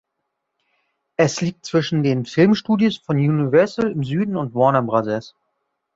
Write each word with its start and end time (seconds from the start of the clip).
Es 1.15 1.41
liegt 1.41 1.63
zwischen 1.63 2.01
den 2.01 2.25
Filmstudios 2.25 2.97
von 2.97 3.17
Universal 3.17 3.91
im 3.91 4.03
Süden 4.03 4.35
und 4.35 4.55
Warner 4.55 4.81
Bros. 4.81 5.35